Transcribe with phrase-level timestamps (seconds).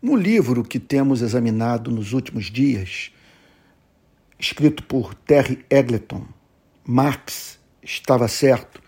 [0.00, 3.10] No livro que temos examinado nos últimos dias,
[4.38, 6.24] escrito por Terry Eggleton,
[6.86, 8.80] Marx estava certo,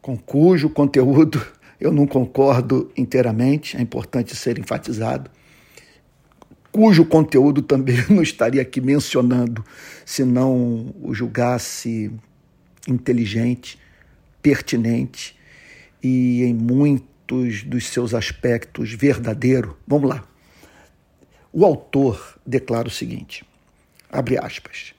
[0.00, 1.44] com cujo conteúdo
[1.78, 5.30] eu não concordo inteiramente, é importante ser enfatizado,
[6.70, 9.62] cujo conteúdo também não estaria aqui mencionando
[10.02, 12.10] se não o julgasse
[12.88, 13.78] inteligente,
[14.40, 15.36] pertinente
[16.02, 19.78] e em muito dos seus aspectos verdadeiro.
[19.86, 20.24] Vamos lá.
[21.52, 23.44] O autor declara o seguinte:
[24.10, 24.94] abre aspas.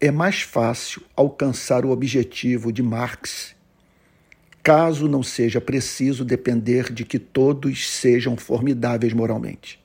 [0.00, 3.56] É mais fácil alcançar o objetivo de Marx
[4.66, 9.78] caso não seja preciso depender de que todos sejam formidáveis moralmente.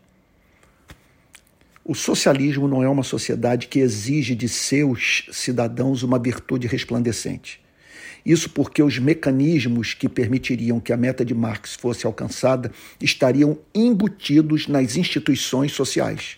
[1.86, 7.64] O socialismo não é uma sociedade que exige de seus cidadãos uma virtude resplandecente.
[8.26, 14.68] Isso porque os mecanismos que permitiriam que a meta de Marx fosse alcançada estariam embutidos
[14.68, 16.38] nas instituições sociais,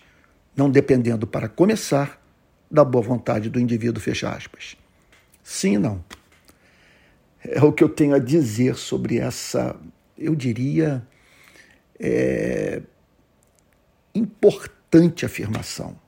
[0.56, 2.22] não dependendo, para começar,
[2.70, 4.76] da boa vontade do indivíduo, fecha aspas.
[5.42, 6.04] Sim e não.
[7.40, 9.76] É o que eu tenho a dizer sobre essa,
[10.18, 11.06] eu diria,
[12.00, 12.82] é,
[14.14, 16.03] importante afirmação.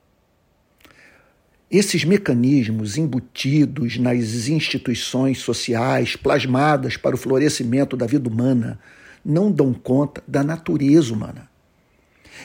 [1.69, 8.79] Esses mecanismos embutidos nas instituições sociais, plasmadas para o florescimento da vida humana,
[9.25, 11.51] não dão conta da natureza humana.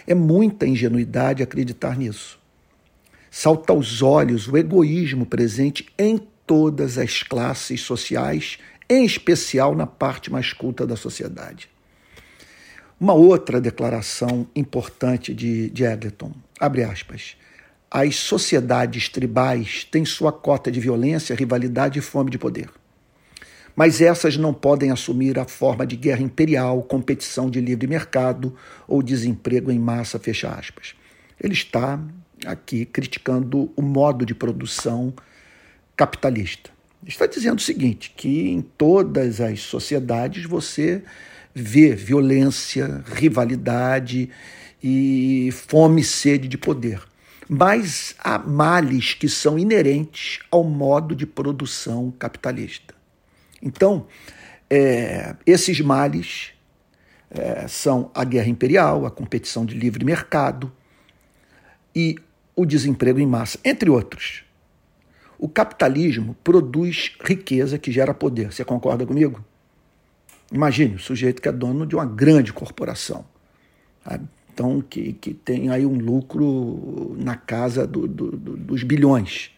[0.08, 2.40] É muita ingenuidade acreditar nisso.
[3.30, 8.58] Salta aos olhos o egoísmo presente em todas as classes sociais,
[8.90, 11.70] em especial na parte mais culta da sociedade.
[13.00, 15.84] Uma outra declaração importante de, de
[16.60, 17.36] abre aspas,
[17.92, 22.70] as sociedades tribais têm sua cota de violência, rivalidade e fome de poder.
[23.76, 28.56] Mas essas não podem assumir a forma de guerra imperial, competição de livre mercado
[28.88, 30.96] ou desemprego em massa, fecha aspas.
[31.38, 32.00] Ele está
[32.46, 35.14] aqui criticando o modo de produção
[35.96, 36.70] capitalista.
[37.06, 41.04] Está dizendo o seguinte, que em todas as sociedades você
[41.54, 44.30] vê violência, rivalidade
[44.82, 47.11] e fome e sede de poder
[47.54, 52.96] mas há males que são inerentes ao modo de produção capitalista.
[53.62, 54.08] Então,
[54.70, 56.54] é, esses males
[57.30, 60.72] é, são a guerra imperial, a competição de livre mercado
[61.94, 62.16] e
[62.56, 64.46] o desemprego em massa, entre outros.
[65.38, 68.54] O capitalismo produz riqueza que gera poder.
[68.54, 69.44] Você concorda comigo?
[70.54, 73.26] Imagine o sujeito que é dono de uma grande corporação.
[74.06, 74.26] Sabe?
[74.54, 79.52] Então que, que tem aí um lucro na casa do, do, do, dos bilhões.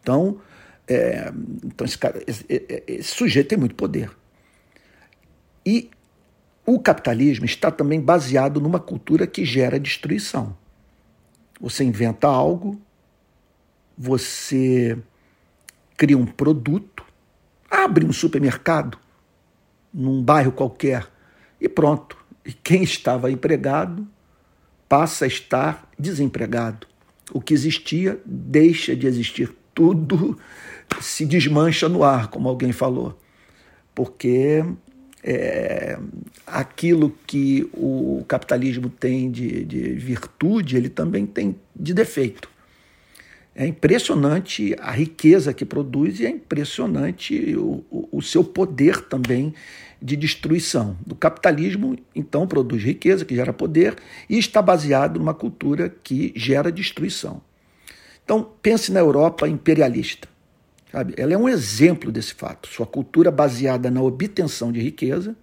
[0.00, 0.38] Então,
[0.86, 1.32] é,
[1.64, 2.44] então esse, cara, esse,
[2.86, 4.10] esse sujeito tem muito poder.
[5.64, 5.90] E
[6.66, 10.56] o capitalismo está também baseado numa cultura que gera destruição.
[11.60, 12.80] Você inventa algo,
[13.96, 14.98] você
[15.96, 17.04] cria um produto,
[17.70, 18.98] abre um supermercado
[19.92, 21.08] num bairro qualquer
[21.60, 22.22] e pronto.
[22.44, 24.06] E quem estava empregado
[24.88, 26.86] passa a estar desempregado.
[27.32, 29.52] O que existia deixa de existir.
[29.74, 30.38] Tudo
[31.00, 33.18] se desmancha no ar, como alguém falou.
[33.94, 34.64] Porque
[35.22, 35.98] é,
[36.46, 42.53] aquilo que o capitalismo tem de, de virtude, ele também tem de defeito.
[43.54, 49.54] É impressionante a riqueza que produz e é impressionante o, o, o seu poder também
[50.02, 50.98] de destruição.
[51.08, 53.96] O capitalismo, então, produz riqueza, que gera poder,
[54.28, 57.40] e está baseado numa cultura que gera destruição.
[58.24, 60.28] Então, pense na Europa imperialista.
[60.90, 61.14] Sabe?
[61.16, 62.68] Ela é um exemplo desse fato.
[62.68, 65.36] Sua cultura baseada na obtenção de riqueza.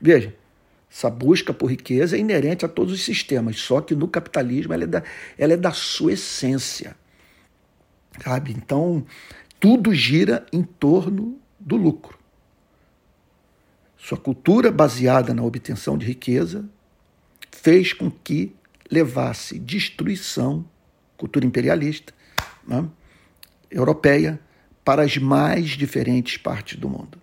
[0.00, 0.34] Veja,
[0.90, 4.84] essa busca por riqueza é inerente a todos os sistemas, só que no capitalismo ela
[4.84, 5.02] é da,
[5.38, 6.94] ela é da sua essência.
[8.22, 8.52] Sabe?
[8.52, 9.04] Então,
[9.58, 12.18] tudo gira em torno do lucro.
[13.96, 16.68] Sua cultura baseada na obtenção de riqueza
[17.50, 18.54] fez com que
[18.90, 20.64] levasse destruição,
[21.16, 22.12] cultura imperialista,
[22.66, 22.84] né,
[23.70, 24.40] europeia,
[24.84, 27.18] para as mais diferentes partes do mundo.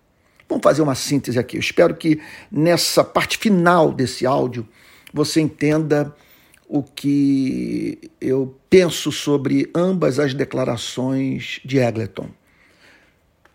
[0.47, 1.57] Vamos fazer uma síntese aqui.
[1.57, 4.67] Eu espero que nessa parte final desse áudio
[5.13, 6.15] você entenda
[6.69, 12.29] o que eu penso sobre ambas as declarações de Egleton.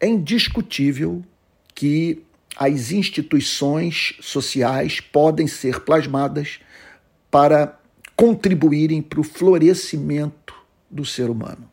[0.01, 1.25] É indiscutível
[1.73, 2.25] que
[2.57, 6.59] as instituições sociais podem ser plasmadas
[7.31, 7.79] para
[8.17, 10.53] contribuírem para o florescimento
[10.91, 11.71] do ser humano.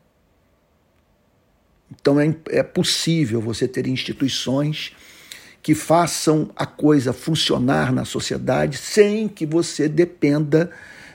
[1.91, 4.95] Então é, é possível você ter instituições
[5.63, 10.71] que façam a coisa funcionar na sociedade sem que você dependa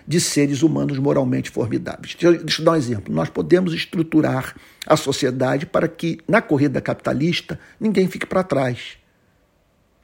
[0.06, 2.14] de seres humanos moralmente formidáveis.
[2.14, 3.12] Deixa eu dar um exemplo.
[3.12, 4.54] Nós podemos estruturar
[4.86, 8.98] a sociedade para que, na corrida capitalista, ninguém fique para trás.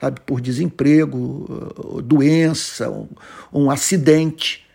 [0.01, 3.09] Sabe, por desemprego, doença, um,
[3.53, 4.67] um acidente.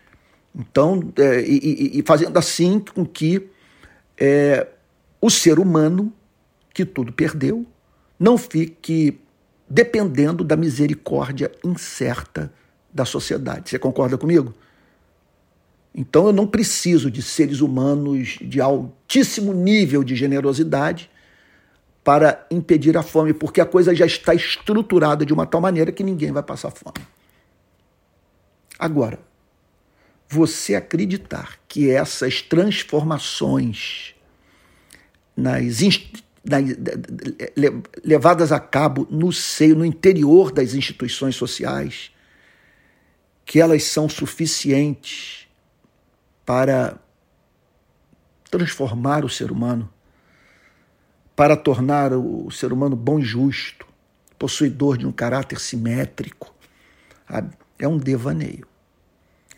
[0.56, 3.46] Então, é, e, e, fazendo assim com que
[4.16, 4.66] é,
[5.20, 6.10] o ser humano,
[6.72, 7.66] que tudo perdeu,
[8.18, 9.20] não fique
[9.68, 12.50] dependendo da misericórdia incerta
[12.92, 13.68] da sociedade.
[13.68, 14.54] Você concorda comigo?
[15.98, 21.10] Então eu não preciso de seres humanos de altíssimo nível de generosidade
[22.04, 26.04] para impedir a fome, porque a coisa já está estruturada de uma tal maneira que
[26.04, 27.04] ninguém vai passar fome.
[28.78, 29.18] Agora,
[30.28, 34.14] você acreditar que essas transformações
[35.36, 35.80] nas,
[36.44, 36.64] nas
[38.04, 42.12] levadas a cabo no seio, no interior das instituições sociais,
[43.44, 45.47] que elas são suficientes
[46.48, 46.98] para
[48.50, 49.86] transformar o ser humano,
[51.36, 53.86] para tornar o ser humano bom e justo,
[54.38, 56.54] possuidor de um caráter simétrico.
[57.78, 58.66] É um devaneio.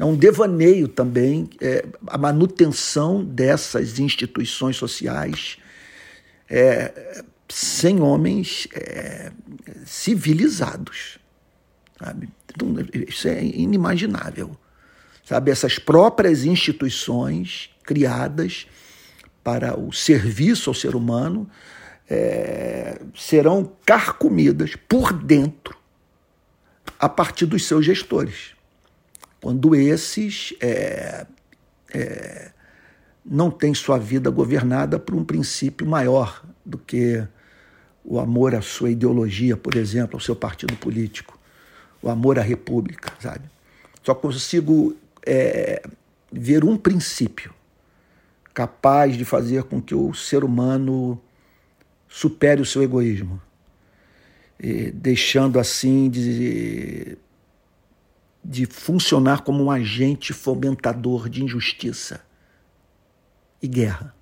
[0.00, 5.58] É um devaneio também é, a manutenção dessas instituições sociais
[6.48, 9.31] é, sem homens é,
[9.87, 11.20] civilizados.
[11.96, 12.28] Sabe?
[12.52, 12.75] Então,
[13.06, 14.58] isso é inimaginável
[15.31, 15.53] sabe?
[15.53, 18.67] Essas próprias instituições criadas
[19.44, 21.49] para o serviço ao ser humano
[22.09, 25.79] é, serão carcomidas por dentro
[26.99, 28.56] a partir dos seus gestores.
[29.41, 31.25] Quando esses é,
[31.94, 32.50] é,
[33.25, 37.25] não têm sua vida governada por um princípio maior do que
[38.05, 41.38] o amor à sua ideologia, por exemplo, ao seu partido político,
[42.03, 43.49] o amor à república, sabe?
[44.03, 45.82] Só consigo é,
[46.32, 47.52] ver um princípio
[48.52, 51.20] capaz de fazer com que o ser humano
[52.08, 53.40] supere o seu egoísmo,
[54.93, 57.17] deixando assim de,
[58.44, 62.20] de funcionar como um agente fomentador de injustiça
[63.62, 64.14] e guerra.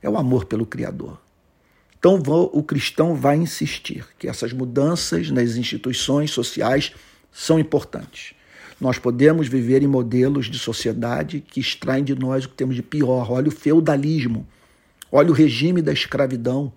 [0.00, 1.20] É o amor pelo Criador.
[1.98, 2.22] Então
[2.52, 6.92] o cristão vai insistir que essas mudanças nas instituições sociais
[7.32, 8.35] são importantes.
[8.80, 12.82] Nós podemos viver em modelos de sociedade que extraem de nós o que temos de
[12.82, 13.30] pior.
[13.30, 14.46] Olha o feudalismo,
[15.10, 16.72] olha o regime da escravidão.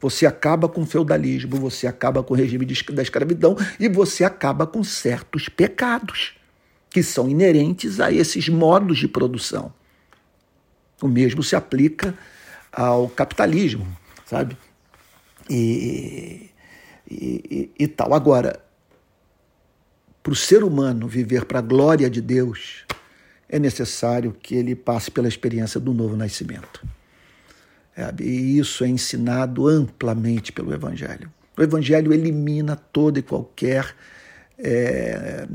[0.00, 4.66] Você acaba com o feudalismo, você acaba com o regime da escravidão e você acaba
[4.66, 6.34] com certos pecados
[6.88, 9.72] que são inerentes a esses modos de produção.
[11.02, 12.16] O mesmo se aplica
[12.72, 13.86] ao capitalismo,
[14.24, 14.56] sabe?
[15.50, 16.50] E,
[17.10, 18.14] e, e, e tal.
[18.14, 18.60] Agora,
[20.28, 22.84] para o ser humano viver para a glória de Deus,
[23.48, 26.86] é necessário que ele passe pela experiência do novo nascimento.
[27.96, 31.32] É, e isso é ensinado amplamente pelo Evangelho.
[31.56, 33.96] O Evangelho elimina toda e qualquer
[34.58, 35.48] é,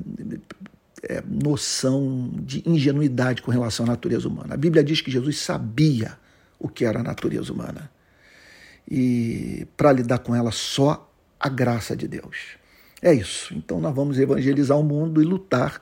[1.04, 4.56] é, noção de ingenuidade com relação à natureza humana.
[4.56, 6.18] A Bíblia diz que Jesus sabia
[6.58, 7.92] o que era a natureza humana.
[8.90, 12.63] E para lidar com ela, só a graça de Deus.
[13.04, 13.54] É isso.
[13.54, 15.82] Então nós vamos evangelizar o mundo e lutar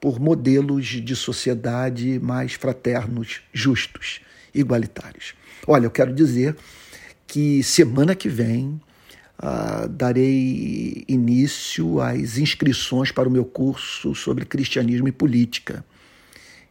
[0.00, 4.20] por modelos de sociedade mais fraternos, justos,
[4.54, 5.34] igualitários.
[5.66, 6.56] Olha, eu quero dizer
[7.26, 8.80] que semana que vem
[9.42, 15.84] uh, darei início às inscrições para o meu curso sobre cristianismo e política.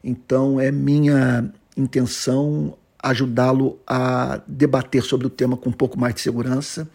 [0.02, 6.22] Então é minha intenção ajudá-lo a debater sobre o tema com um pouco mais de
[6.22, 6.90] segurança,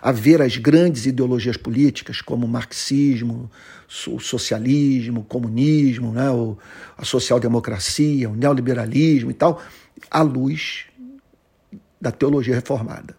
[0.00, 3.50] a ver as grandes ideologias políticas, como o marxismo,
[4.08, 6.28] o socialismo, o comunismo, né,
[6.96, 9.62] a social-democracia, o neoliberalismo e tal,
[10.10, 10.86] à luz
[12.00, 13.14] da teologia reformada.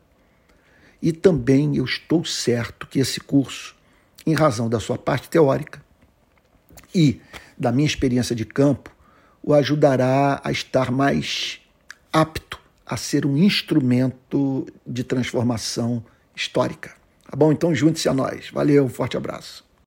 [1.01, 3.75] E também eu estou certo que esse curso,
[4.25, 5.83] em razão da sua parte teórica
[6.93, 7.21] e
[7.57, 8.91] da minha experiência de campo,
[9.43, 11.59] o ajudará a estar mais
[12.11, 16.03] apto a ser um instrumento de transformação
[16.35, 16.91] histórica.
[17.29, 17.51] Tá bom?
[17.51, 18.49] Então junte-se a nós.
[18.49, 19.63] Valeu, um forte abraço.